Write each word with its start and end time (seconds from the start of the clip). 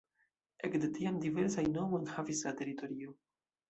Ekde 0.67 0.89
tiam 0.95 1.21
diversajn 1.27 1.71
nomojn 1.79 2.13
havis 2.19 2.45
la 2.51 2.59
teritorio. 2.63 3.19